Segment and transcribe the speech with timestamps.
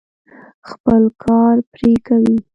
[0.69, 2.37] خپل کار پرې کوي.